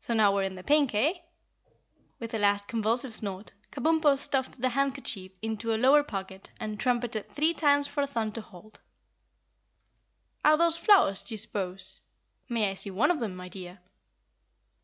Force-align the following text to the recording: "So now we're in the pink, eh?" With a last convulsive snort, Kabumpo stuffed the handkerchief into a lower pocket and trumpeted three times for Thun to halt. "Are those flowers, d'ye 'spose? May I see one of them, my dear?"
"So 0.00 0.12
now 0.12 0.34
we're 0.34 0.42
in 0.42 0.56
the 0.56 0.64
pink, 0.64 0.92
eh?" 0.92 1.18
With 2.18 2.34
a 2.34 2.38
last 2.38 2.66
convulsive 2.66 3.14
snort, 3.14 3.52
Kabumpo 3.70 4.18
stuffed 4.18 4.60
the 4.60 4.70
handkerchief 4.70 5.30
into 5.40 5.72
a 5.72 5.78
lower 5.78 6.02
pocket 6.02 6.50
and 6.58 6.80
trumpeted 6.80 7.28
three 7.30 7.54
times 7.54 7.86
for 7.86 8.04
Thun 8.04 8.32
to 8.32 8.40
halt. 8.40 8.80
"Are 10.44 10.56
those 10.58 10.76
flowers, 10.76 11.22
d'ye 11.22 11.36
'spose? 11.36 12.00
May 12.48 12.72
I 12.72 12.74
see 12.74 12.90
one 12.90 13.12
of 13.12 13.20
them, 13.20 13.36
my 13.36 13.48
dear?" 13.48 13.78